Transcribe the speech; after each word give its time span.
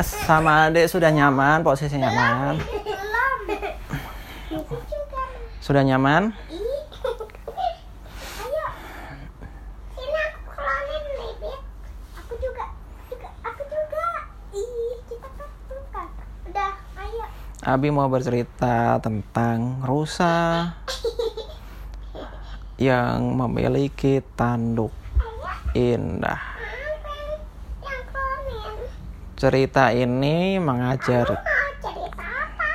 Sama 0.00 0.72
adek 0.72 0.88
sudah 0.88 1.12
nyaman, 1.12 1.60
posisinya 1.60 2.08
nyaman. 2.08 2.56
Sudah 5.60 5.84
nyaman? 5.84 6.32
Abi 17.62 17.94
mau 17.94 18.10
bercerita 18.10 18.98
tentang 18.98 19.86
rusa 19.86 20.66
yang 22.74 23.38
memiliki 23.38 24.18
tanduk 24.34 24.90
indah. 25.70 26.51
Cerita 29.42 29.90
ini 29.90 30.62
mengajar 30.62 31.26
cerita 31.82 32.22
apa? 32.22 32.70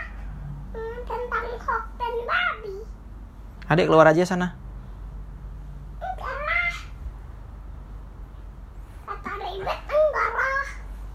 Hmm, 0.76 1.00
tentang 1.08 1.48
kok 1.64 1.84
dan 1.96 2.16
babi. 2.28 2.84
Adik 3.72 3.88
keluar 3.88 4.12
aja 4.12 4.28
sana. 4.28 4.52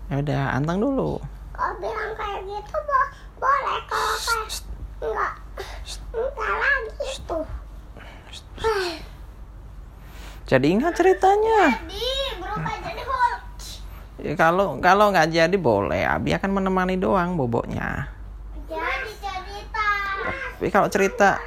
Ya 0.09 0.25
udah, 0.25 0.57
anteng 0.57 0.81
dulu. 0.81 1.21
Kalau 1.53 1.77
bilang 1.85 2.17
kayak 2.17 2.49
gitu 2.49 2.77
bo 2.89 3.01
boleh 3.45 3.79
kalau 3.93 4.17
kayak 4.25 4.65
enggak 5.05 5.33
enggak 6.17 6.55
lagi 6.65 7.11
tuh. 7.29 7.45
Jadi 10.49 10.67
ingat 10.73 10.97
ceritanya. 10.97 11.77
Jadi. 11.85 12.22
Ya, 14.23 14.39
kalau 14.39 14.79
kalau 14.79 15.11
nggak 15.11 15.35
jadi 15.35 15.57
boleh, 15.59 16.07
Abi 16.07 16.31
akan 16.31 16.63
menemani 16.63 16.95
doang 16.95 17.35
boboknya. 17.35 18.07
Jadi 18.71 19.11
cerita. 19.19 19.89
Tapi 20.31 20.71
kalau 20.71 20.87
cerita, 20.87 21.43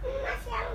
Mas 0.00 0.42
yang 0.48 0.72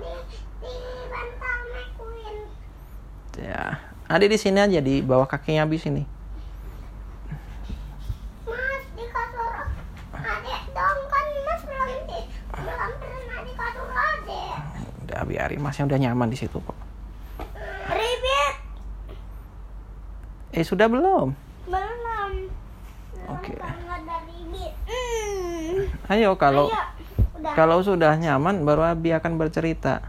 ya, 3.42 3.82
Adik 4.06 4.30
di 4.30 4.38
sini 4.38 4.62
aja 4.62 4.78
di 4.78 5.02
bawah 5.02 5.26
kakinya 5.26 5.66
Abi 5.66 5.82
sini. 5.82 6.06
Mas 8.46 8.86
di 8.94 9.02
kasur 9.10 9.66
adek 10.14 10.62
dong 10.70 10.98
kan 11.10 11.26
Mas 11.26 11.62
belum 11.66 11.90
di 12.06 12.20
belum 12.54 12.90
pernah 13.02 13.40
di 13.42 13.52
kasur 13.58 13.90
adek. 13.90 14.58
Udah 15.10 15.20
biarin, 15.26 15.58
masnya 15.58 15.90
udah 15.90 15.98
nyaman 16.06 16.30
di 16.30 16.38
situ 16.38 16.62
kok. 16.62 16.81
Eh 20.52 20.62
sudah 20.62 20.84
belum? 20.84 21.32
belum. 21.64 22.32
Oke. 23.32 23.56
Hmm. 23.56 23.72
Ayo 26.12 26.36
kalau 26.36 26.68
Ayo, 26.68 26.76
udah. 27.40 27.52
kalau 27.56 27.80
sudah 27.80 28.12
nyaman 28.20 28.60
baru 28.60 28.92
Abi 28.92 29.16
akan 29.16 29.40
bercerita. 29.40 30.04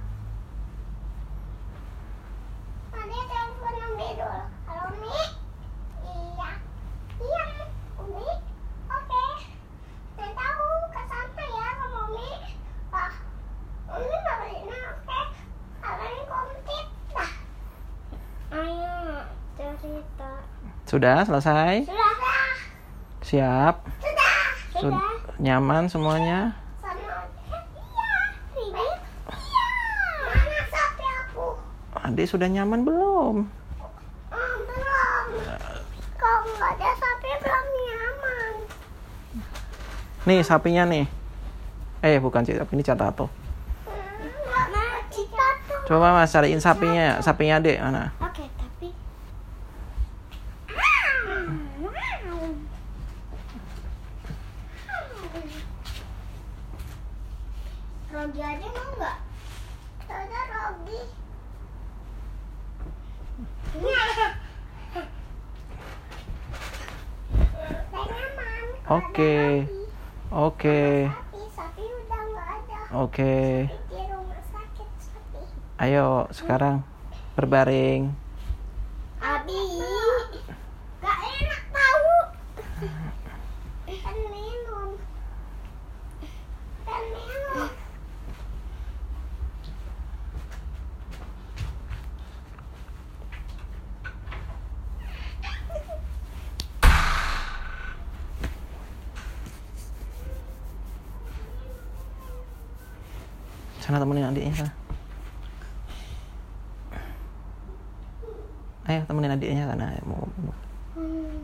Ada 2.92 3.20
telepon 3.24 3.72
yang 3.72 3.94
bedol. 3.96 4.36
Halo 4.68 4.86
Mi? 5.00 5.16
Iya. 6.04 6.50
Iya 7.24 7.46
Umi. 8.04 8.28
Oke. 8.92 9.26
Saya 10.20 10.32
tahu 10.36 10.68
ke 10.92 11.02
sana 11.08 11.44
ya 11.48 11.68
sama 11.80 11.98
Umi. 12.12 12.30
Wah. 12.92 13.14
Umi 13.96 14.18
bawainnya 14.20 14.80
oke. 14.92 15.22
Kalian 15.80 16.20
komplit 16.28 16.88
dah. 17.16 17.32
Ayo 18.52 18.96
cerita. 19.74 20.32
Sudah 21.04 21.28
selesai? 21.28 21.84
Sudah 21.84 22.12
dah. 22.16 22.48
Siap? 23.20 23.76
Sudah. 24.00 24.36
Sud- 24.72 24.96
Sudah. 24.96 25.36
nyaman 25.36 25.92
semuanya? 25.92 26.56
Iya. 28.56 28.88
Iya. 29.28 29.68
Adik 32.00 32.24
sudah 32.24 32.48
nyaman 32.48 32.88
belum? 32.88 33.36
Oh, 33.44 34.56
belum. 34.64 35.26
Kalau 36.16 36.40
nggak 36.48 36.72
ada 36.72 36.90
sapi 36.96 37.30
belum 37.36 37.66
nyaman. 37.68 38.54
Nih 40.24 40.40
sapinya 40.40 40.88
nih. 40.88 41.04
Eh 42.00 42.16
bukan 42.16 42.48
sih, 42.48 42.56
ini 42.56 42.80
catato. 42.80 43.28
Tuh. 43.28 43.32
Coba 45.84 46.16
mas 46.16 46.32
cariin 46.32 46.64
sapinya, 46.64 47.20
sapinya 47.20 47.60
dek 47.60 47.84
mana? 47.84 48.08
Oke, 48.24 48.48
tapi. 48.56 48.96
Rogi 58.14 58.42
aja 58.42 58.68
mau 58.70 58.88
nggak? 58.96 59.18
Ada 60.08 60.42
Rogi. 60.52 61.02
Saya 67.92 68.06
nyaman. 68.06 68.64
kalau 68.78 68.94
ada 68.94 68.96
Oke. 68.96 69.34
Rogi. 69.34 69.82
Oke, 70.34 70.82
Sapi, 71.06 71.42
sapi 71.54 71.84
udah 71.86 72.22
nggak 72.26 72.48
ada. 72.50 72.78
oke. 72.98 73.36
Di 73.70 74.02
rumah 74.10 74.42
sakit 74.44 74.90
sapi. 74.98 75.42
Ayo 75.78 76.26
sekarang 76.34 76.82
berbaring. 77.54 78.10
Abi, 79.22 79.62
gak 81.06 81.18
enak 81.22 81.62
tahu. 81.70 82.10
Kan 83.94 84.18
minum. 84.34 84.90
Kan 86.82 87.04
minum. 87.14 87.70
Sana 103.78 104.02
temenin 104.02 104.26
adiknya 104.26 104.58
sana. 104.58 104.74
Ayo 108.84 109.00
temenin 109.08 109.32
adiknya. 109.44 109.76
Ayo, 109.76 110.04
mau, 110.08 110.24
mau. 110.40 110.56
Hmm. 110.96 111.44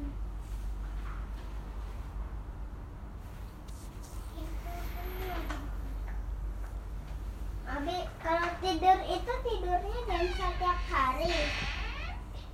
Abi, 7.70 7.98
kalau 8.24 8.50
tidur 8.64 9.00
itu 9.06 9.34
tidurnya 9.46 10.00
jam 10.08 10.24
setiap 10.32 10.80
hari. 10.90 11.34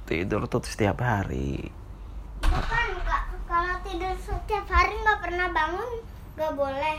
Tidur 0.05 0.41
tuh 0.49 0.61
setiap 0.65 0.97
hari. 1.01 1.69
Bukan, 2.45 2.89
Kak. 3.05 3.23
Kalau 3.45 3.75
tidur 3.85 4.13
setiap 4.17 4.65
hari 4.69 4.93
nggak 5.01 5.21
pernah 5.21 5.47
bangun, 5.53 5.91
nggak 6.37 6.53
boleh. 6.57 6.97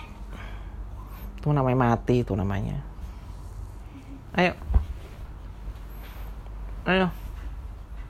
Itu 1.38 1.48
namanya 1.50 1.78
mati 1.94 2.22
itu 2.22 2.32
namanya. 2.34 2.78
Ayo. 4.34 4.54
Ayo. 6.86 7.25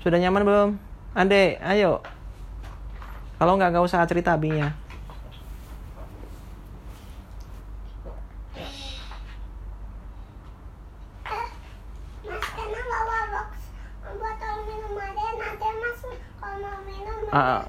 Sudah 0.06 0.22
nyaman 0.22 0.46
belum? 0.46 0.70
Adek, 1.18 1.58
ayo. 1.66 1.98
Kalau 3.42 3.58
nggak 3.58 3.74
nggak 3.74 3.86
usah 3.90 4.06
cerita 4.06 4.38
abinya. 4.38 4.70
Ah, 17.34 17.42
ah. 17.42 17.62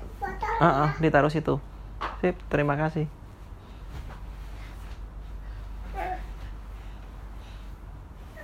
Ah, 0.62 0.66
ah, 0.70 0.90
ditaruh 1.02 1.34
situ. 1.34 1.58
Sip, 2.22 2.38
terima 2.54 2.78
kasih. 2.78 3.10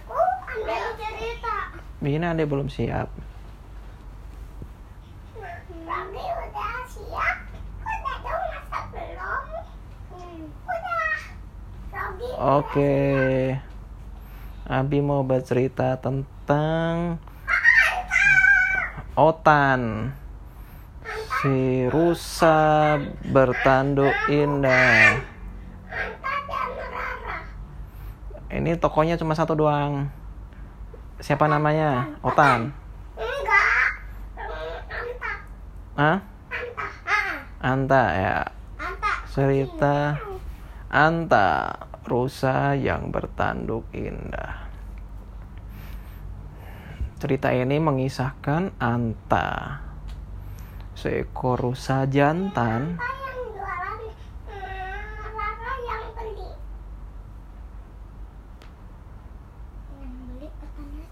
Aku 0.01 0.18
ambil 0.50 0.81
cerita. 0.98 1.78
Begini 2.01 2.25
adek 2.25 2.50
belum 2.50 2.74
siap. 2.74 3.32
Oke. 12.44 13.56
Abi 14.68 15.00
mau 15.00 15.24
bercerita 15.24 15.95
tentang 15.95 17.16
Otan. 19.16 20.12
Si 21.40 21.88
rusa 21.88 23.00
bertanduk 23.31 24.12
indah. 24.28 25.24
Ini 28.51 28.75
tokonya 28.75 29.16
cuma 29.16 29.40
satu 29.40 29.56
doang. 29.56 30.12
Siapa 31.24 31.48
namanya? 31.48 32.18
Otan. 32.25 32.75
Enggak. 33.16 33.88
Hmm, 34.36 34.44
Anta. 34.44 34.44
Hah? 34.44 35.00
Anta. 35.00 35.31
Ah. 35.94 36.25
Anta 37.62 38.04
ya. 38.18 38.38
Anta. 38.81 39.12
Cerita 39.30 40.18
Anta, 40.94 41.74
rusa 42.06 42.78
yang 42.78 43.10
bertanduk 43.10 43.90
indah. 43.98 44.69
Cerita 47.18 47.50
ini 47.50 47.81
mengisahkan 47.81 48.78
Anta, 48.78 49.80
seekor 50.94 51.56
rusa 51.57 52.06
jantan 52.06 53.00
Anta 53.00 53.10
yang 53.25 53.42
jualan 53.57 54.00
hmm, 54.45 55.34
Rara 55.34 55.74
yang 55.81 56.06
beli. 56.13 56.50
Yang 59.98 60.13
beli 60.30 60.48
katanya 60.62 61.06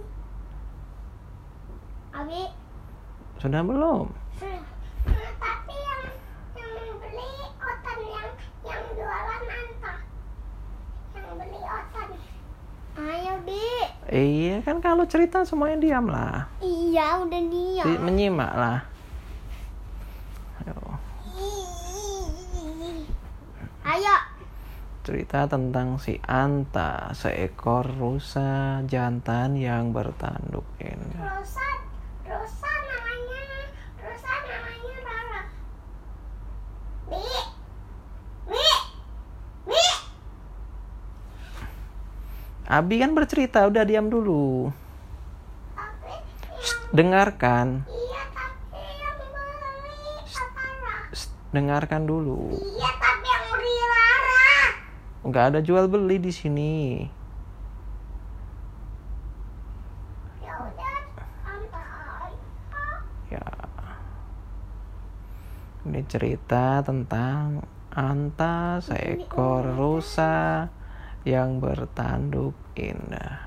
Ih. 0.00 0.08
Abi, 2.16 2.42
sudah 3.42 3.58
belum? 3.60 4.06
hmm, 4.38 4.60
tapi 5.36 5.74
yang 5.74 6.02
yang 6.54 6.72
beli 6.96 7.30
otan 7.58 7.98
yang 8.06 8.28
yang 8.62 8.82
jualan 8.94 9.42
Anta. 9.42 9.94
Yang 11.12 11.34
beli 11.34 11.60
otan. 11.60 12.08
Ayo, 12.92 13.34
Bi. 13.42 13.66
Iya 14.06 14.56
kan 14.62 14.78
kalau 14.78 15.02
cerita 15.04 15.42
semuanya 15.42 15.80
diam 15.80 16.06
lah, 16.06 16.46
Iya, 16.60 17.18
udah 17.18 17.42
dia. 17.50 17.82
Di- 17.82 17.98
menyimak 17.98 18.52
lah. 18.52 18.78
Ayo. 20.62 20.78
Ayo. 23.82 24.16
Cerita 25.02 25.50
tentang 25.50 25.98
si 25.98 26.14
Anta, 26.22 27.10
seekor 27.10 27.90
rusa 27.90 28.78
jantan 28.86 29.58
yang 29.58 29.90
bertanduk 29.90 30.62
indah. 30.78 31.42
Rosa, 31.42 31.68
Rosa 32.22 32.70
namanya, 32.70 33.42
Rosa 33.98 34.30
namanya 34.46 34.96
Rara. 35.02 35.42
Bi, 37.10 37.18
Bi, 38.46 38.68
Bi. 39.66 39.84
Abi 42.72 43.04
kan 43.04 43.12
bercerita, 43.12 43.68
udah 43.68 43.84
diam 43.84 44.08
dulu. 44.08 44.72
Yang 45.76 45.92
Dengarkan, 46.96 47.84
iya. 47.84 48.22
Shh, 51.12 51.28
dengarkan 51.52 52.08
dulu. 52.08 52.48
Iya 52.48 52.90
tapi 52.96 53.26
yang 53.28 53.44
beli 53.52 53.74
Rara. 53.76 54.56
Nggak 55.28 55.44
ada 55.52 55.60
jual 55.60 55.84
beli 55.84 56.16
di 56.16 56.32
sini. 56.32 57.04
Ya. 60.40 60.56
Ya. 63.36 63.44
Ini 65.92 66.00
cerita 66.08 66.80
tentang 66.80 67.68
Anta, 67.92 68.80
seekor 68.80 69.76
rusa 69.76 70.72
yang 71.22 71.62
bertanduk 71.62 72.54
indah. 72.74 73.46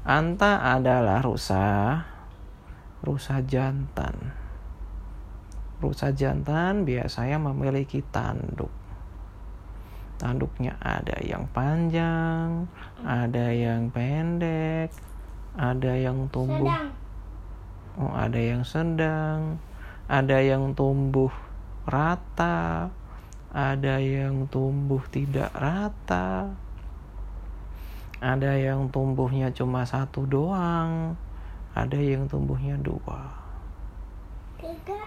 Anta 0.00 0.64
adalah 0.64 1.20
rusa, 1.20 2.00
rusa 3.04 3.44
jantan. 3.44 4.32
Rusa 5.80 6.12
jantan 6.12 6.88
biasanya 6.88 7.36
memiliki 7.36 8.00
tanduk. 8.08 8.72
Tanduknya 10.20 10.76
ada 10.80 11.16
yang 11.24 11.48
panjang, 11.52 12.68
ada 13.00 13.46
yang 13.52 13.88
pendek, 13.88 14.92
ada 15.56 15.92
yang 15.96 16.28
tumbuh 16.28 16.68
Sedang. 16.68 17.00
Oh, 18.00 18.14
ada 18.14 18.38
yang 18.38 18.62
sedang, 18.62 19.58
ada 20.06 20.38
yang 20.40 20.72
tumbuh 20.72 21.32
rata, 21.84 22.88
ada 23.50 23.98
yang 23.98 24.46
tumbuh 24.46 25.02
tidak 25.10 25.50
rata, 25.50 26.54
ada 28.22 28.52
yang 28.54 28.86
tumbuhnya 28.94 29.50
cuma 29.50 29.82
satu 29.82 30.22
doang, 30.22 31.18
ada 31.74 31.98
yang 31.98 32.30
tumbuhnya 32.30 32.78
dua. 32.78 33.26
Tiga. 34.60 35.00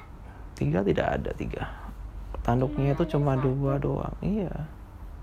Tiga 0.60 0.80
tidak 0.84 1.07
ada 1.07 1.31
tiga. 1.31 1.63
Tanduknya 2.44 2.92
itu 2.92 3.16
cuma 3.16 3.40
dua 3.40 3.80
doang. 3.80 4.12
Iya. 4.19 4.51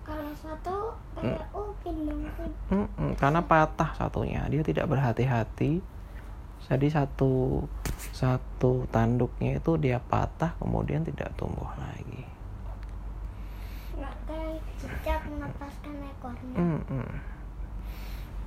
Kalau 0.01 0.33
satu 0.41 0.97
kayak 1.21 1.45
upin 1.53 2.09
mungkin. 2.09 2.51
Mm-mm, 2.73 3.13
karena 3.21 3.45
patah 3.45 3.93
satunya, 3.93 4.49
dia 4.49 4.65
tidak 4.65 4.89
berhati-hati. 4.89 5.85
Jadi 6.71 6.87
satu 6.89 7.65
satu 8.17 8.89
tanduknya 8.89 9.61
itu 9.61 9.77
dia 9.77 10.01
patah 10.01 10.57
kemudian 10.57 11.05
tidak 11.05 11.35
tumbuh 11.37 11.69
lagi. 11.77 12.40
Cicak 14.81 15.29
melepaskan 15.29 15.95
ekornya. 16.09 16.57
Mm-mm. 16.57 17.09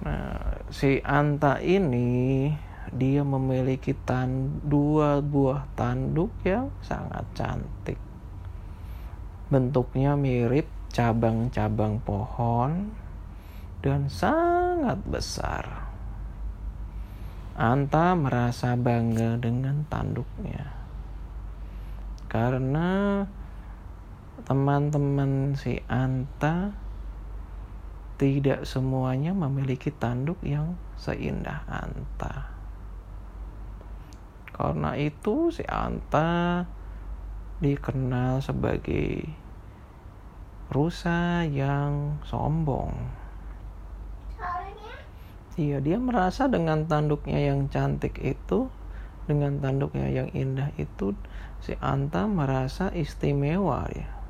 Nah, 0.03 0.57
si 0.73 0.97
Anta 1.05 1.61
ini 1.61 2.49
dia 2.89 3.21
memiliki 3.21 3.93
tan 3.93 4.59
dua 4.65 5.21
buah 5.21 5.69
tanduk 5.77 6.33
yang 6.41 6.73
sangat 6.81 7.23
cantik. 7.37 8.01
Bentuknya 9.53 10.17
mirip 10.17 10.65
cabang-cabang 10.89 12.01
pohon 12.01 12.89
dan 13.85 14.09
sangat 14.09 14.97
besar. 15.05 15.93
Anta 17.53 18.17
merasa 18.17 18.73
bangga 18.73 19.37
dengan 19.37 19.85
tanduknya. 19.85 20.73
Karena 22.25 23.21
teman-teman 24.41 25.53
si 25.53 25.77
Anta 25.85 26.73
tidak 28.17 28.65
semuanya 28.65 29.37
memiliki 29.37 29.93
tanduk 29.93 30.41
yang 30.41 30.73
seindah 30.97 31.61
Anta. 31.69 32.49
Karena 34.49 34.97
itu 34.97 35.53
si 35.53 35.61
Anta 35.69 36.65
dikenal 37.61 38.41
sebagai 38.41 39.29
rusa 40.73 41.45
yang 41.45 42.17
sombong. 42.25 43.21
Iya, 45.53 45.85
dia 45.85 46.01
merasa 46.01 46.49
dengan 46.49 46.89
tanduknya 46.89 47.37
yang 47.37 47.69
cantik 47.69 48.17
itu, 48.25 48.73
dengan 49.29 49.61
tanduknya 49.61 50.09
yang 50.09 50.33
indah 50.33 50.73
itu, 50.81 51.13
si 51.61 51.77
Anta 51.77 52.25
merasa 52.25 52.89
istimewa 52.89 53.85
ya. 53.93 54.22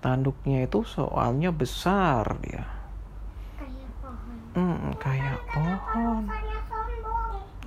Tanduknya 0.00 0.64
itu 0.64 0.80
soalnya 0.84 1.52
besar 1.52 2.24
dia. 2.40 2.64
kayak 3.60 3.90
pohon. 4.00 4.36
Hmm, 4.56 4.92
kayak 4.96 5.38
pohon. 5.52 6.24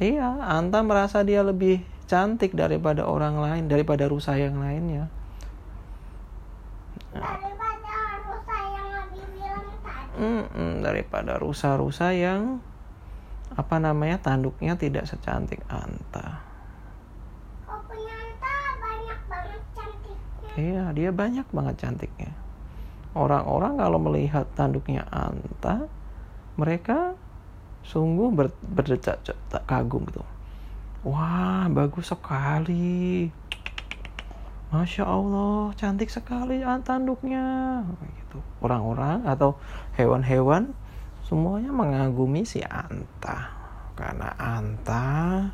Iya, 0.02 0.42
Anta 0.42 0.82
merasa 0.82 1.22
dia 1.22 1.46
lebih 1.46 1.86
cantik 2.10 2.58
daripada 2.58 3.06
orang 3.06 3.38
lain, 3.38 3.64
daripada 3.70 4.10
rusa 4.10 4.34
yang 4.36 4.58
lainnya. 4.58 5.08
Daripada 7.14 7.96
rusa 8.26 8.58
yang 8.58 8.88
lebih 8.90 9.24
bilang 9.38 9.70
tadi. 9.86 10.18
Mm-mm, 10.18 10.72
daripada 10.82 11.38
rusa-rusa 11.38 12.10
yang 12.12 12.58
apa 13.54 13.78
namanya 13.78 14.18
tanduknya 14.18 14.74
tidak 14.74 15.06
secantik 15.06 15.62
Anta. 15.70 16.42
Kau 17.70 17.80
punya 17.86 18.18
Anta 18.18 18.56
banyak 18.82 19.20
banget 19.30 19.62
cantiknya. 19.78 20.43
Iya, 20.54 20.94
dia 20.94 21.10
banyak 21.10 21.50
banget 21.50 21.82
cantiknya. 21.82 22.30
Orang-orang 23.18 23.78
kalau 23.82 23.98
melihat 23.98 24.46
tanduknya 24.54 25.06
Anta, 25.10 25.90
mereka 26.58 27.18
sungguh 27.82 28.30
ber, 28.30 28.54
berdecak 28.62 29.22
tak 29.26 29.64
kagum 29.66 30.06
gitu. 30.06 30.22
Wah, 31.04 31.66
bagus 31.74 32.14
sekali. 32.14 33.34
Masya 34.70 35.06
Allah, 35.06 35.74
cantik 35.74 36.10
sekali 36.10 36.62
tanduknya. 36.86 37.82
Gitu. 38.22 38.38
Orang-orang 38.62 39.26
atau 39.26 39.58
hewan-hewan 39.98 40.74
semuanya 41.26 41.74
mengagumi 41.74 42.46
si 42.46 42.62
Anta. 42.62 43.54
Karena 43.98 44.34
Anta 44.38 45.50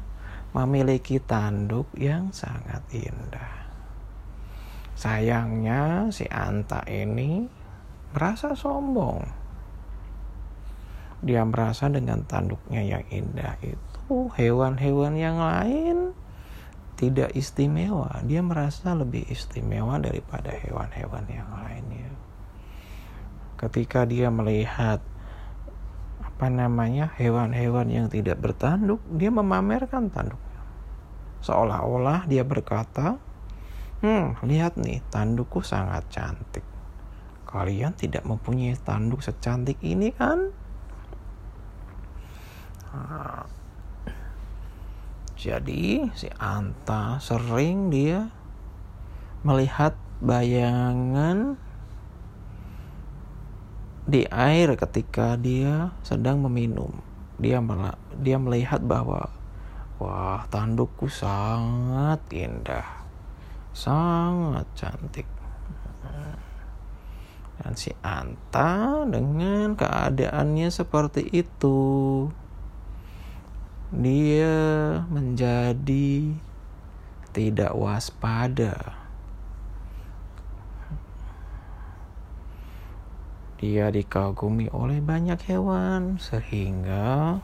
memiliki 0.51 1.24
tanduk 1.24 1.88
yang 1.96 2.32
sangat 2.36 2.84
indah. 2.91 3.69
Sayangnya 5.00 6.12
si 6.12 6.27
Anta 6.27 6.84
ini 6.84 7.48
merasa 8.12 8.51
sombong. 8.51 9.24
Dia 11.24 11.48
merasa 11.48 11.88
dengan 11.88 12.27
tanduknya 12.27 12.84
yang 12.84 13.03
indah 13.08 13.56
itu 13.63 14.27
hewan-hewan 14.36 15.15
yang 15.15 15.39
lain 15.39 16.12
tidak 17.00 17.32
istimewa. 17.32 18.12
Dia 18.27 18.44
merasa 18.44 18.91
lebih 18.91 19.24
istimewa 19.32 20.03
daripada 20.03 20.51
hewan-hewan 20.51 21.24
yang 21.32 21.48
lainnya. 21.48 22.12
Ketika 23.56 24.03
dia 24.03 24.27
melihat 24.27 25.00
apa 26.20 26.48
namanya 26.51 27.15
hewan-hewan 27.15 27.88
yang 27.88 28.08
tidak 28.12 28.36
bertanduk, 28.44 29.00
dia 29.15 29.32
memamerkan 29.32 30.12
tanduknya. 30.12 30.60
seolah-olah 31.39 32.27
dia 32.27 32.44
berkata, 32.44 33.15
"Hmm, 34.00 34.39
lihat 34.48 34.79
nih, 34.79 35.03
tandukku 35.12 35.60
sangat 35.63 36.08
cantik. 36.12 36.63
Kalian 37.44 37.96
tidak 37.96 38.24
mempunyai 38.27 38.75
tanduk 38.79 39.24
secantik 39.24 39.79
ini 39.84 40.12
kan?" 40.15 40.51
Nah, 42.89 43.46
jadi 45.39 46.12
si 46.20 46.27
Anta 46.36 47.15
sering 47.24 47.88
dia 47.88 48.27
melihat 49.39 49.96
bayangan 50.20 51.56
di 54.03 54.27
air 54.27 54.75
ketika 54.75 55.39
dia 55.39 55.96
sedang 56.03 56.44
meminum. 56.44 56.91
Dia 57.39 57.63
dia 58.20 58.36
melihat 58.36 58.84
bahwa 58.84 59.32
wah 59.96 60.44
tandukku 60.51 61.08
sangat 61.08 62.20
indah, 62.36 62.99
sangat 63.79 64.67
cantik. 64.75 65.27
Dan 67.59 67.75
si 67.75 67.91
Anta 68.03 69.03
dengan 69.03 69.75
keadaannya 69.75 70.71
seperti 70.71 71.27
itu 71.27 72.27
dia 73.91 74.55
menjadi 75.12 76.39
tidak 77.36 77.75
waspada. 77.75 78.95
Dia 83.59 83.91
dikagumi 83.91 84.71
oleh 84.71 85.03
banyak 85.03 85.43
hewan 85.51 86.15
sehingga 86.15 87.43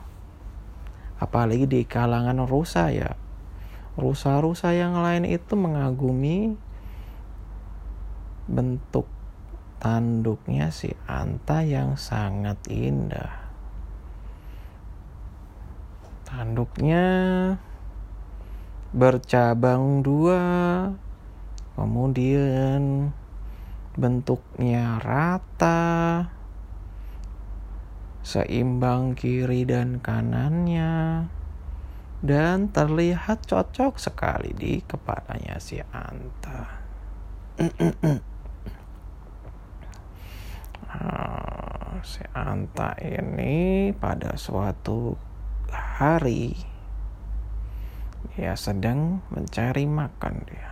apalagi 1.20 1.68
di 1.68 1.84
kalangan 1.84 2.48
rusa 2.48 2.88
ya. 2.88 3.20
Rusa-rusa 3.96 4.76
yang 4.76 5.00
lain 5.00 5.24
itu 5.24 5.56
mengagumi 5.56 6.52
bentuk 8.46 9.08
tanduknya 9.80 10.68
si 10.68 10.92
Anta 11.08 11.64
yang 11.64 11.96
sangat 11.96 12.60
indah. 12.68 13.48
Tanduknya 16.28 17.04
bercabang 18.92 20.04
dua, 20.04 20.44
kemudian 21.76 23.12
bentuknya 23.96 25.00
rata, 25.00 26.28
seimbang 28.20 29.16
kiri 29.16 29.64
dan 29.64 30.02
kanannya, 30.02 31.24
dan 32.26 32.74
terlihat 32.74 33.46
cocok 33.46 34.02
sekali 34.02 34.50
di 34.50 34.82
kepalanya 34.82 35.62
si 35.62 35.78
Anta. 35.78 36.82
Ah, 40.90 42.02
si 42.02 42.26
Anta 42.34 42.98
ini 42.98 43.94
pada 43.94 44.34
suatu 44.34 45.14
hari 45.70 46.56
dia 48.36 48.52
sedang 48.52 49.24
mencari 49.32 49.88
makan 49.88 50.34
dia. 50.44 50.70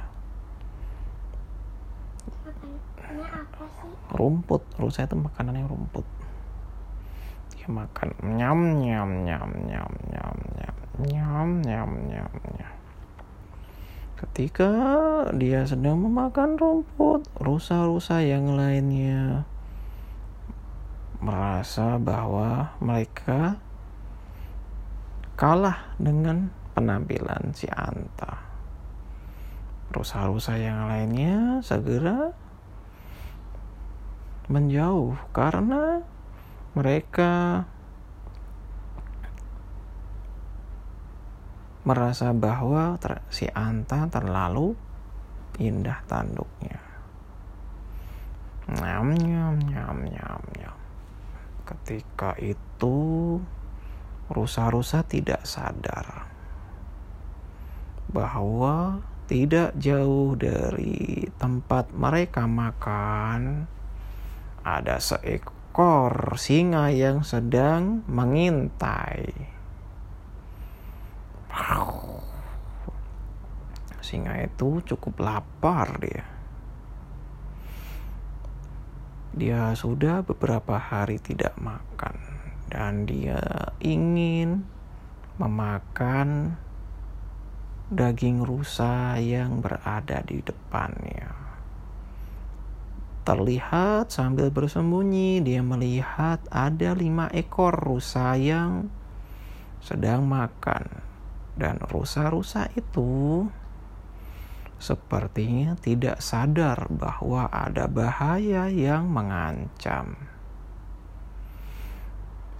Rumput. 4.12 4.62
Rusa 4.76 5.08
itu 5.08 5.16
makanannya 5.16 5.64
rumput. 5.64 6.04
Dia 7.56 7.68
makan 7.72 8.08
nyam 8.36 8.60
nyam 8.84 9.10
nyam 9.24 9.50
nyam 9.64 9.92
nyam 10.12 10.36
nyam 11.02 11.62
nyam 11.62 11.90
nyam 12.06 12.32
nyam 12.54 12.76
ketika 14.14 14.70
dia 15.34 15.66
sedang 15.66 16.00
memakan 16.06 16.54
rumput 16.54 17.26
rusa-rusa 17.38 18.22
yang 18.22 18.54
lainnya 18.54 19.44
merasa 21.24 21.96
bahwa 21.96 22.76
mereka 22.84 23.56
kalah 25.34 25.96
dengan 25.96 26.52
penampilan 26.76 27.56
si 27.56 27.66
Anta. 27.70 28.44
Rusa-rusa 29.94 30.58
yang 30.58 30.90
lainnya 30.90 31.62
segera 31.62 32.34
menjauh 34.52 35.16
karena 35.32 36.04
mereka 36.76 37.64
merasa 41.84 42.32
bahwa 42.32 42.96
si 43.28 43.46
Anta 43.52 44.08
terlalu 44.08 44.72
indah 45.60 46.00
tanduknya. 46.08 46.80
Nyam 48.64 49.12
nyam 49.12 49.60
nyam 49.60 49.96
nyam 50.08 50.42
nyam. 50.56 50.76
Ketika 51.68 52.32
itu 52.40 52.96
rusa-rusa 54.32 55.04
tidak 55.04 55.44
sadar 55.44 56.28
bahwa 58.08 59.04
tidak 59.28 59.76
jauh 59.76 60.36
dari 60.36 61.28
tempat 61.40 61.92
mereka 61.92 62.44
makan 62.44 63.68
ada 64.64 64.96
seekor 65.00 66.40
singa 66.40 66.88
yang 66.88 67.20
sedang 67.20 68.04
mengintai. 68.08 69.53
Singa 74.04 74.36
itu 74.44 74.84
cukup 74.84 75.24
lapar 75.24 75.96
dia. 75.98 76.22
Dia 79.34 79.74
sudah 79.74 80.22
beberapa 80.22 80.78
hari 80.78 81.18
tidak 81.18 81.58
makan 81.58 82.14
dan 82.70 83.08
dia 83.08 83.42
ingin 83.82 84.62
memakan 85.40 86.54
daging 87.90 88.46
rusa 88.46 89.18
yang 89.18 89.58
berada 89.58 90.22
di 90.22 90.38
depannya. 90.44 91.34
Terlihat 93.24 94.12
sambil 94.12 94.52
bersembunyi, 94.52 95.40
dia 95.40 95.64
melihat 95.64 96.44
ada 96.52 96.92
lima 96.92 97.32
ekor 97.32 97.72
rusa 97.72 98.36
yang 98.36 98.92
sedang 99.80 100.28
makan, 100.28 100.86
dan 101.54 101.78
rusa-rusa 101.86 102.66
itu 102.74 103.46
sepertinya 104.84 105.78
tidak 105.78 106.18
sadar 106.20 106.90
bahwa 106.90 107.48
ada 107.48 107.86
bahaya 107.86 108.68
yang 108.68 109.08
mengancam. 109.08 110.18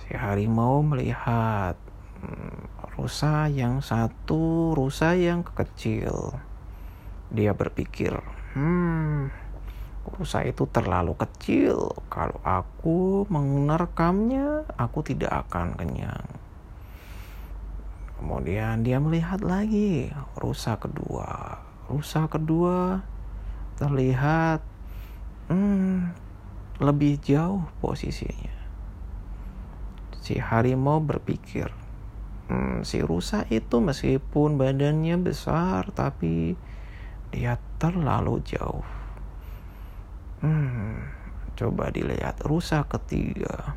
Si 0.05 0.15
harimau 0.15 0.81
melihat 0.81 1.77
hmm, 2.23 2.95
rusa 2.97 3.51
yang 3.51 3.83
satu, 3.83 4.73
rusa 4.73 5.19
yang 5.19 5.43
kecil. 5.43 6.39
Dia 7.35 7.51
berpikir, 7.53 8.15
hmm, 8.55 9.33
rusa 10.17 10.47
itu 10.47 10.71
terlalu 10.71 11.19
kecil. 11.19 11.99
Kalau 12.07 12.39
aku 12.47 13.27
menerkamnya, 13.27 14.69
aku 14.79 15.03
tidak 15.03 15.49
akan 15.49 15.75
kenyang. 15.75 16.44
Kemudian 18.19 18.87
dia 18.87 19.03
melihat 19.03 19.43
lagi 19.43 20.11
rusa 20.39 20.79
kedua. 20.79 21.61
Rusa 21.91 22.27
kedua 22.31 23.03
terlihat 23.77 24.63
hmm, 25.51 26.15
lebih 26.79 27.19
jauh 27.21 27.67
posisinya 27.83 28.65
si 30.25 30.41
harimau 30.41 31.05
berpikir, 31.05 31.69
hmm, 32.49 32.81
si 32.81 33.05
rusa 33.05 33.45
itu 33.53 33.85
meskipun 33.85 34.57
badannya 34.57 35.21
besar 35.21 35.93
tapi 35.93 36.57
dia 37.29 37.61
terlalu 37.77 38.41
jauh. 38.41 38.89
Hmm, 40.41 41.13
coba 41.61 41.93
dilihat 41.93 42.41
rusa 42.41 42.89
ketiga. 42.89 43.77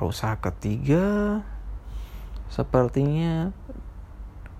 Rusa 0.00 0.40
ketiga 0.40 1.44
sepertinya 2.50 3.54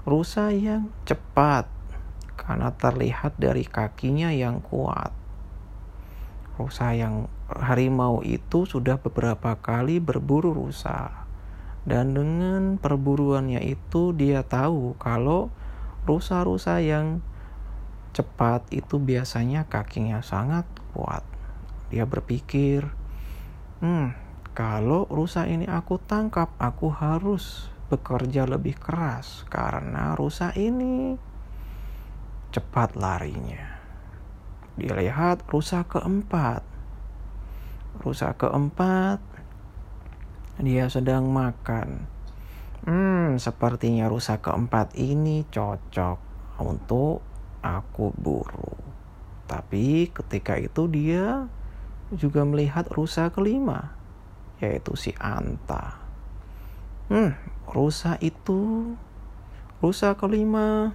rusa 0.06 0.54
yang 0.54 0.88
cepat 1.04 1.66
karena 2.38 2.72
terlihat 2.72 3.36
dari 3.36 3.66
kakinya 3.66 4.30
yang 4.30 4.62
kuat. 4.62 5.12
Rusa 6.56 6.94
yang 6.94 7.26
harimau 7.50 8.22
itu 8.22 8.64
sudah 8.64 8.96
beberapa 9.02 9.58
kali 9.58 9.98
berburu 9.98 10.54
rusa. 10.54 11.26
Dan 11.82 12.14
dengan 12.14 12.76
perburuannya 12.78 13.64
itu 13.64 14.12
dia 14.14 14.44
tahu 14.46 14.94
kalau 15.00 15.50
rusa-rusa 16.04 16.78
yang 16.78 17.24
cepat 18.12 18.66
itu 18.70 19.00
biasanya 19.00 19.66
kakinya 19.66 20.20
sangat 20.20 20.68
kuat. 20.92 21.24
Dia 21.90 22.06
berpikir, 22.06 22.86
hmm, 23.82 24.14
kalau 24.52 25.06
rusa 25.08 25.46
ini 25.46 25.64
aku 25.66 25.96
tangkap, 26.02 26.52
aku 26.60 26.92
harus 26.92 27.72
bekerja 27.90 28.46
lebih 28.46 28.78
keras 28.78 29.42
karena 29.50 30.14
rusa 30.14 30.54
ini 30.54 31.18
cepat 32.54 32.94
larinya. 32.94 33.82
Dilihat 34.78 35.44
rusa 35.50 35.82
keempat. 35.84 36.62
Rusa 38.00 38.32
keempat 38.38 39.20
dia 40.60 40.86
sedang 40.86 41.28
makan. 41.28 42.06
Hmm, 42.84 43.36
sepertinya 43.36 44.08
rusa 44.08 44.40
keempat 44.40 44.96
ini 44.96 45.44
cocok 45.48 46.18
untuk 46.64 47.20
aku 47.60 48.12
buru. 48.16 48.72
Tapi 49.44 50.08
ketika 50.08 50.56
itu 50.56 50.88
dia 50.88 51.44
juga 52.12 52.44
melihat 52.48 52.88
rusa 52.88 53.28
kelima, 53.28 53.92
yaitu 54.64 54.96
si 54.96 55.12
Anta. 55.20 55.99
Hmm, 57.10 57.34
rusa 57.66 58.22
itu, 58.22 58.94
rusa 59.82 60.14
kelima, 60.14 60.94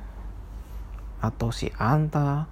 atau 1.19 1.51
si 1.51 1.67
Anta, 1.75 2.47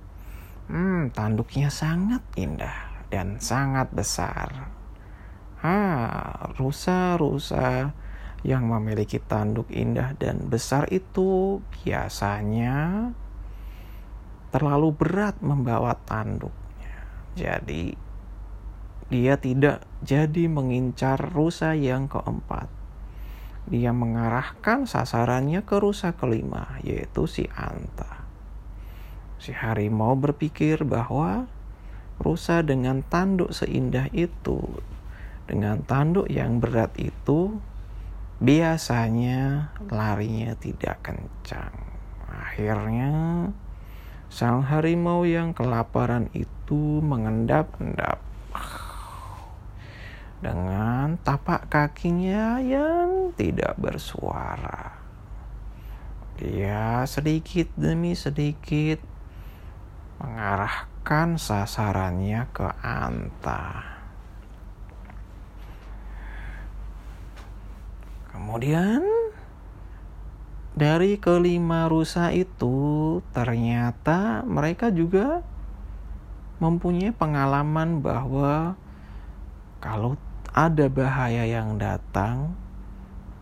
hmm, 0.67 1.15
tanduknya 1.15 1.71
sangat 1.71 2.19
indah 2.35 2.91
dan 3.07 3.39
sangat 3.39 3.87
besar. 3.95 4.67
Ah, 5.63 6.51
rusa-rusa 6.59 7.95
yang 8.43 8.67
memiliki 8.67 9.23
tanduk 9.23 9.71
indah 9.71 10.11
dan 10.19 10.43
besar 10.51 10.91
itu 10.91 11.63
biasanya 11.71 13.15
terlalu 14.51 14.91
berat 14.91 15.39
membawa 15.39 15.95
tanduknya. 16.03 17.07
Jadi 17.39 17.95
dia 19.07 19.39
tidak 19.39 19.87
jadi 20.03 20.51
mengincar 20.51 21.31
rusa 21.31 21.79
yang 21.79 22.11
keempat. 22.11 22.82
Dia 23.63 23.95
mengarahkan 23.95 24.83
sasarannya 24.83 25.63
ke 25.63 25.79
rusa 25.79 26.11
kelima, 26.15 26.79
yaitu 26.83 27.23
si 27.29 27.47
Anta. 27.55 28.27
Si 29.39 29.55
harimau 29.55 30.15
berpikir 30.19 30.83
bahwa 30.83 31.47
rusa 32.19 32.59
dengan 32.63 33.03
tanduk 33.07 33.55
seindah 33.55 34.11
itu, 34.11 34.59
dengan 35.47 35.83
tanduk 35.83 36.27
yang 36.27 36.59
berat 36.59 36.91
itu, 36.99 37.59
biasanya 38.43 39.71
larinya 39.87 40.55
tidak 40.59 40.99
kencang. 40.99 41.75
Akhirnya, 42.27 43.11
sang 44.27 44.63
harimau 44.67 45.23
yang 45.23 45.55
kelaparan 45.55 46.27
itu 46.35 46.99
mengendap-endap 46.99 48.19
dengan 50.43 51.15
tapak 51.23 51.71
kakinya 51.71 52.59
yang 52.59 53.31
tidak 53.39 53.79
bersuara. 53.79 54.99
Dia 56.35 57.07
sedikit 57.07 57.71
demi 57.79 58.11
sedikit 58.11 58.99
mengarahkan 60.19 61.39
sasarannya 61.39 62.51
ke 62.51 62.67
Anta. 62.83 63.95
Kemudian 68.35 68.99
dari 70.73 71.21
kelima 71.21 71.87
rusa 71.87 72.35
itu 72.35 73.21
ternyata 73.31 74.43
mereka 74.43 74.91
juga 74.91 75.45
mempunyai 76.57 77.13
pengalaman 77.13 78.01
bahwa 78.01 78.73
kalau 79.77 80.17
ada 80.53 80.85
bahaya 80.85 81.49
yang 81.49 81.81
datang, 81.81 82.53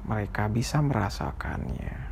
mereka 0.07 0.47
bisa 0.47 0.79
merasakannya. 0.79 2.07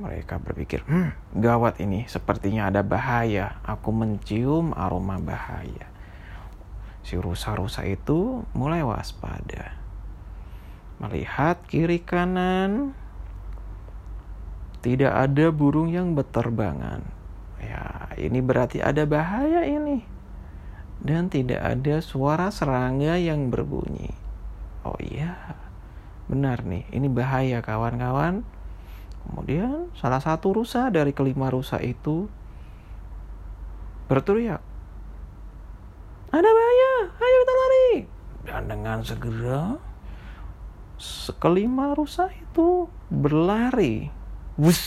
Mereka 0.00 0.40
berpikir, 0.40 0.80
hmm, 0.88 1.36
gawat 1.44 1.76
ini, 1.84 2.08
sepertinya 2.08 2.72
ada 2.72 2.80
bahaya. 2.80 3.60
Aku 3.68 3.92
mencium 3.92 4.72
aroma 4.72 5.20
bahaya. 5.20 5.92
Si 7.04 7.20
rusa-rusa 7.20 7.84
itu 7.84 8.48
mulai 8.56 8.80
waspada. 8.80 9.76
Melihat 11.04 11.60
kiri 11.68 12.00
kanan, 12.00 12.96
tidak 14.80 15.12
ada 15.12 15.52
burung 15.52 15.92
yang 15.92 16.16
berterbangan. 16.16 17.04
Ya, 17.60 18.08
ini 18.16 18.40
berarti 18.40 18.80
ada 18.80 19.04
bahaya 19.04 19.68
ini 19.68 20.19
dan 21.00 21.32
tidak 21.32 21.60
ada 21.64 22.04
suara 22.04 22.52
serangga 22.52 23.16
yang 23.16 23.48
berbunyi. 23.48 24.12
Oh 24.84 24.96
iya, 25.00 25.56
benar 26.28 26.64
nih, 26.64 26.84
ini 26.92 27.08
bahaya 27.08 27.64
kawan-kawan. 27.64 28.44
Kemudian 29.24 29.92
salah 29.96 30.20
satu 30.20 30.56
rusa 30.56 30.88
dari 30.88 31.12
kelima 31.12 31.52
rusa 31.52 31.80
itu 31.80 32.28
berteriak, 34.08 34.60
ada 36.32 36.50
bahaya, 36.50 36.94
ayo 37.20 37.36
kita 37.44 37.54
lari. 37.54 37.90
Dan 38.48 38.62
dengan 38.68 38.98
segera 39.04 39.76
kelima 41.40 41.92
rusa 41.96 42.28
itu 42.32 42.88
berlari. 43.12 44.08
Wus, 44.60 44.80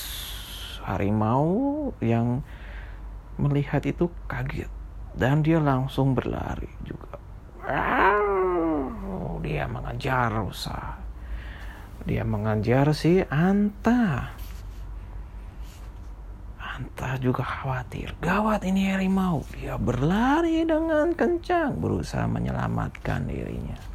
harimau 0.86 1.90
yang 2.04 2.46
melihat 3.40 3.82
itu 3.90 4.14
kaget 4.30 4.83
dan 5.14 5.46
dia 5.46 5.62
langsung 5.62 6.18
berlari 6.18 6.70
juga. 6.82 7.18
Dia 9.44 9.68
mengejar 9.70 10.34
rusa. 10.34 10.98
Dia 12.04 12.26
mengejar 12.26 12.92
si 12.92 13.22
Anta. 13.24 14.34
Anta 16.60 17.22
juga 17.22 17.46
khawatir. 17.46 18.18
Gawat 18.18 18.66
ini 18.66 18.90
harimau. 18.90 19.46
Dia 19.54 19.78
berlari 19.78 20.66
dengan 20.66 21.14
kencang 21.14 21.78
berusaha 21.78 22.26
menyelamatkan 22.26 23.30
dirinya. 23.30 23.93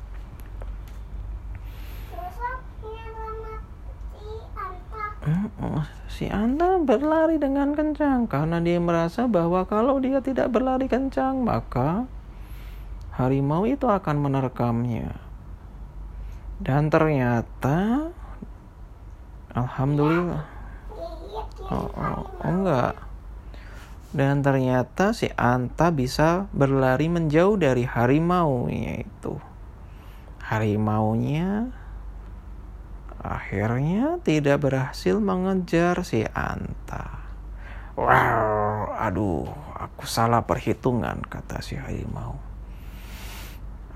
Si 6.10 6.26
Anta 6.26 6.80
berlari 6.82 7.38
dengan 7.38 7.72
kencang 7.72 8.26
karena 8.26 8.58
dia 8.58 8.82
merasa 8.82 9.30
bahwa 9.30 9.62
kalau 9.66 10.02
dia 10.02 10.18
tidak 10.18 10.50
berlari 10.50 10.90
kencang 10.90 11.46
maka 11.46 12.06
harimau 13.18 13.66
itu 13.66 13.86
akan 13.86 14.16
menerkamnya. 14.22 15.14
Dan 16.58 16.90
ternyata 16.90 18.10
alhamdulillah 19.54 20.42
oh, 20.94 21.06
oh, 21.70 21.88
oh 21.90 22.24
enggak. 22.42 22.94
Dan 24.08 24.40
ternyata 24.40 25.12
si 25.12 25.28
Anta 25.36 25.92
bisa 25.92 26.48
berlari 26.56 27.12
menjauh 27.12 27.60
dari 27.60 27.84
harimau 27.84 28.66
itu. 28.72 29.36
Harimaunya 30.40 31.68
Akhirnya 33.18 34.22
tidak 34.22 34.62
berhasil 34.62 35.18
mengejar 35.18 36.06
si 36.06 36.22
Anta. 36.22 37.26
Wow, 37.98 38.94
aduh, 38.94 39.50
aku 39.74 40.06
salah 40.06 40.46
perhitungan, 40.46 41.18
kata 41.26 41.58
si 41.58 41.74
harimau. 41.74 42.38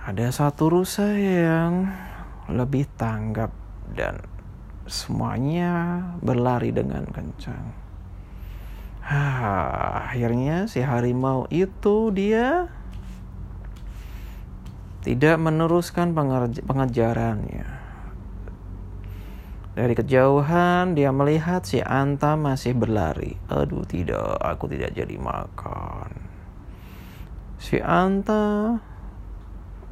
Ada 0.02 0.34
satu 0.34 0.74
rusa 0.74 1.14
yang 1.14 1.86
lebih 2.50 2.90
tanggap 2.98 3.54
dan 3.94 4.18
semuanya 4.90 6.02
berlari 6.18 6.74
dengan 6.74 7.06
kencang. 7.06 7.78
Ha, 9.06 9.22
akhirnya 10.10 10.66
si 10.66 10.82
harimau 10.82 11.46
itu 11.54 12.10
dia 12.10 12.66
tidak 15.06 15.38
meneruskan 15.38 16.10
pengejarannya 16.66 17.81
dari 19.72 19.96
kejauhan 19.96 20.92
dia 20.92 21.08
melihat 21.16 21.64
si 21.64 21.80
Anta 21.80 22.36
masih 22.36 22.76
berlari. 22.76 23.40
Aduh 23.48 23.88
tidak, 23.88 24.36
aku 24.36 24.68
tidak 24.68 24.92
jadi 24.92 25.16
makan. 25.16 26.12
Si 27.56 27.80
Anta 27.80 28.76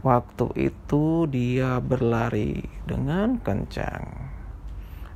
waktu 0.04 0.46
itu 0.68 1.24
dia 1.32 1.80
berlari 1.80 2.68
dengan 2.84 3.40
kencang. 3.40 4.28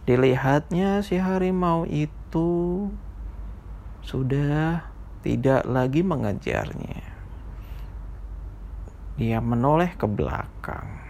Dilihatnya 0.08 1.04
si 1.04 1.20
harimau 1.20 1.84
itu 1.84 2.88
sudah 4.00 4.88
tidak 5.20 5.64
lagi 5.68 6.00
mengejarnya. 6.00 7.04
Dia 9.20 9.44
menoleh 9.44 9.92
ke 9.96 10.08
belakang. 10.08 11.03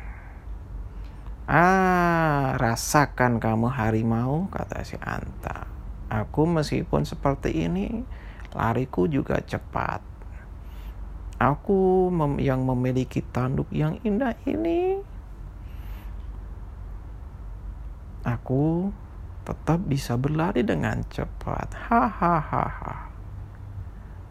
Ah, 1.44 2.56
rasakan 2.56 3.36
kamu 3.36 3.68
harimau, 3.68 4.48
kata 4.48 4.80
si 4.80 4.96
Anta. 4.96 5.68
Aku 6.08 6.48
meskipun 6.48 7.04
seperti 7.04 7.68
ini, 7.68 8.04
lariku 8.56 9.04
juga 9.04 9.44
cepat. 9.44 10.00
Aku 11.36 12.08
mem 12.08 12.40
yang 12.40 12.64
memiliki 12.64 13.20
tanduk 13.20 13.68
yang 13.74 14.00
indah 14.06 14.32
ini 14.48 15.02
aku 18.24 18.88
tetap 19.44 19.84
bisa 19.84 20.16
berlari 20.16 20.64
dengan 20.64 21.04
cepat. 21.12 21.76
Hahaha. 21.92 23.12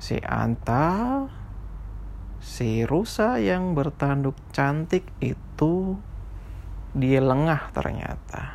Si 0.02 0.20
Anta, 0.20 1.30
si 2.42 2.84
rusa 2.84 3.40
yang 3.40 3.78
bertanduk 3.78 4.36
cantik 4.52 5.08
itu, 5.22 5.96
dia 6.94 7.18
lengah 7.26 7.74
ternyata. 7.74 8.54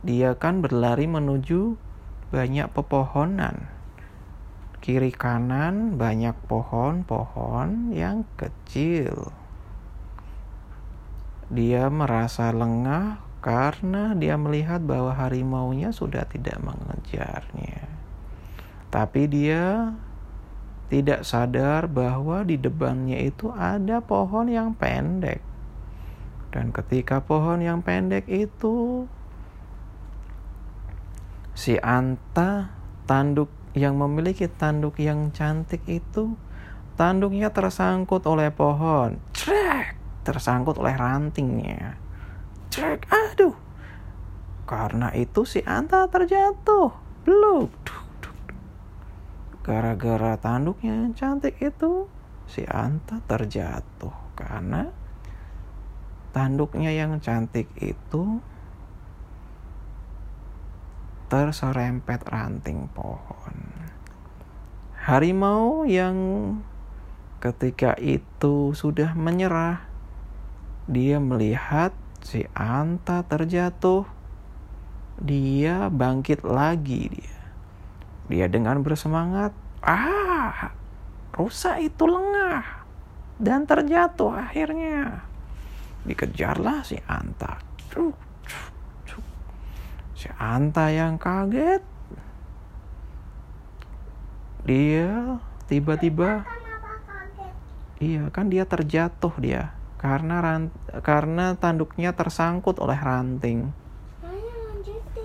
Dia 0.00 0.32
kan 0.40 0.64
berlari 0.64 1.04
menuju 1.04 1.76
banyak 2.32 2.72
pepohonan. 2.72 3.68
Kiri 4.80 5.12
kanan 5.14 6.00
banyak 6.00 6.34
pohon-pohon 6.48 7.92
yang 7.92 8.24
kecil. 8.40 9.30
Dia 11.52 11.92
merasa 11.92 12.50
lengah 12.50 13.20
karena 13.44 14.16
dia 14.16 14.40
melihat 14.40 14.80
bahwa 14.80 15.12
harimaunya 15.12 15.92
sudah 15.92 16.24
tidak 16.24 16.56
mengejarnya. 16.64 17.84
Tapi 18.88 19.28
dia 19.28 19.92
tidak 20.88 21.28
sadar 21.28 21.84
bahwa 21.84 22.48
di 22.48 22.56
depannya 22.56 23.20
itu 23.20 23.52
ada 23.52 24.00
pohon 24.00 24.48
yang 24.48 24.72
pendek. 24.72 25.51
Dan 26.52 26.68
ketika 26.68 27.24
pohon 27.24 27.64
yang 27.64 27.80
pendek 27.80 28.28
itu 28.28 29.08
si 31.56 31.80
Anta 31.80 32.76
tanduk 33.08 33.48
yang 33.72 33.96
memiliki 33.96 34.52
tanduk 34.52 35.00
yang 35.00 35.32
cantik 35.32 35.80
itu 35.88 36.36
tanduknya 37.00 37.48
tersangkut 37.48 38.20
oleh 38.28 38.52
pohon. 38.52 39.16
Trek, 39.32 39.96
tersangkut 40.28 40.76
oleh 40.76 40.92
rantingnya. 40.92 41.96
Trek, 42.68 43.08
aduh. 43.08 43.56
Karena 44.68 45.08
itu 45.16 45.48
si 45.48 45.64
Anta 45.64 46.04
terjatuh. 46.12 46.92
Bluk. 47.24 47.72
Gara-gara 49.62 50.36
tanduknya 50.36 51.06
yang 51.06 51.14
cantik 51.14 51.56
itu, 51.62 52.10
si 52.50 52.66
Anta 52.66 53.22
terjatuh 53.24 54.12
karena 54.34 54.90
tanduknya 56.32 56.90
yang 56.90 57.20
cantik 57.20 57.68
itu 57.78 58.40
terserempet 61.28 62.24
ranting 62.28 62.88
pohon. 62.92 63.56
Harimau 64.96 65.88
yang 65.88 66.16
ketika 67.40 67.96
itu 68.00 68.76
sudah 68.76 69.16
menyerah, 69.16 69.84
dia 70.88 71.20
melihat 71.20 71.92
si 72.20 72.44
Anta 72.52 73.24
terjatuh, 73.24 74.04
dia 75.20 75.88
bangkit 75.88 76.44
lagi 76.44 77.08
dia 77.12 77.42
dia 78.32 78.46
dengan 78.46 78.80
bersemangat, 78.80 79.52
ah, 79.82 80.72
rusa 81.34 81.76
itu 81.82 82.06
lengah 82.06 82.86
dan 83.42 83.66
terjatuh 83.66 84.32
akhirnya. 84.32 85.26
Dikejarlah 86.02 86.82
si 86.82 86.98
Anta. 87.06 87.58
Si 90.16 90.28
Anta 90.38 90.86
yang 90.90 91.18
kaget. 91.18 91.82
Dia 94.62 95.42
tiba-tiba 95.66 96.46
Iya, 98.02 98.34
kan 98.34 98.50
dia 98.50 98.66
terjatuh 98.66 99.30
dia 99.38 99.70
karena 100.02 100.42
ran, 100.42 100.74
karena 101.06 101.54
tanduknya 101.54 102.10
tersangkut 102.10 102.82
oleh 102.82 102.98
ranting. 102.98 103.70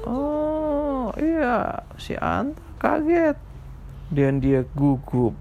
Oh, 0.06 1.10
iya, 1.18 1.82
si 1.98 2.14
Anta 2.14 2.62
kaget 2.78 3.34
dan 4.14 4.38
dia 4.38 4.62
gugup. 4.78 5.34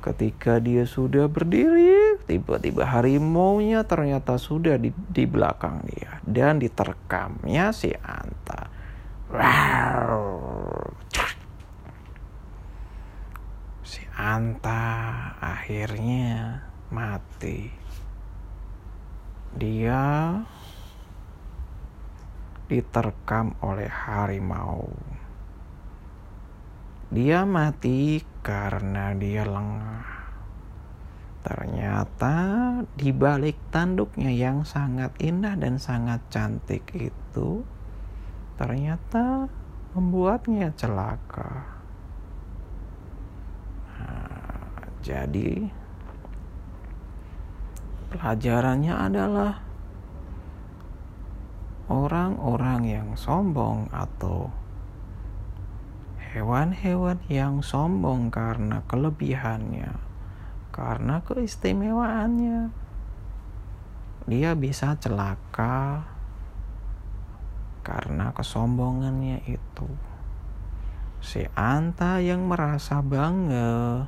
Ketika 0.00 0.56
dia 0.64 0.88
sudah 0.88 1.28
berdiri, 1.28 2.16
tiba-tiba 2.24 2.88
harimau-nya 2.88 3.84
ternyata 3.84 4.40
sudah 4.40 4.80
di, 4.80 4.88
di 5.12 5.28
belakang 5.28 5.84
dia 5.84 6.24
dan 6.24 6.56
diterkamnya 6.56 7.68
si 7.76 7.92
Anta. 8.00 8.72
Si 13.84 14.02
Anta 14.16 14.82
akhirnya 15.36 16.64
mati. 16.88 17.68
Dia 19.52 20.40
diterkam 22.70 23.52
oleh 23.60 23.90
harimau. 23.90 24.88
Dia 27.10 27.42
mati 27.42 28.22
karena 28.40 29.12
dia 29.16 29.44
lengah. 29.44 30.04
Ternyata 31.40 32.36
di 32.92 33.16
balik 33.16 33.56
tanduknya 33.72 34.28
yang 34.28 34.64
sangat 34.68 35.16
indah 35.16 35.56
dan 35.56 35.80
sangat 35.80 36.20
cantik 36.28 36.84
itu 36.92 37.64
ternyata 38.60 39.48
membuatnya 39.96 40.68
celaka. 40.76 41.64
Nah, 43.96 44.84
jadi 45.00 45.72
pelajarannya 48.12 48.94
adalah 48.94 49.52
orang-orang 51.88 52.80
yang 52.86 53.08
sombong 53.16 53.88
atau 53.90 54.52
hewan-hewan 56.30 57.18
yang 57.26 57.58
sombong 57.58 58.30
karena 58.30 58.86
kelebihannya, 58.86 59.98
karena 60.70 61.26
keistimewaannya, 61.26 62.70
dia 64.30 64.54
bisa 64.54 64.94
celaka 65.02 66.06
karena 67.82 68.30
kesombongannya 68.30 69.42
itu. 69.50 69.90
Si 71.18 71.42
Anta 71.58 72.22
yang 72.22 72.46
merasa 72.46 73.02
bangga, 73.02 74.06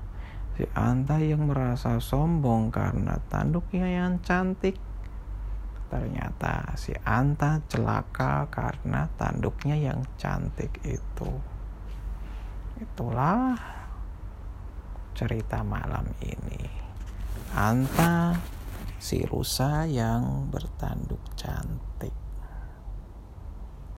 si 0.55 0.63
Anta 0.79 1.19
yang 1.19 1.51
merasa 1.51 1.99
sombong 1.99 2.71
karena 2.71 3.19
tanduknya 3.27 3.91
yang 3.91 4.23
cantik, 4.23 4.79
ternyata 5.91 6.71
si 6.79 6.95
Anta 7.03 7.59
celaka 7.67 8.47
karena 8.47 9.11
tanduknya 9.19 9.75
yang 9.75 10.07
cantik 10.15 10.79
itu. 10.87 11.52
Itulah 12.83 13.55
cerita 15.15 15.63
malam 15.63 16.03
ini. 16.19 16.67
Anta 17.55 18.35
si 18.99 19.23
rusa 19.23 19.87
yang 19.87 20.51
bertanduk 20.51 21.23
cantik. 21.39 21.92